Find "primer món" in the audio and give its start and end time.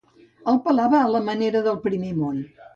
1.87-2.45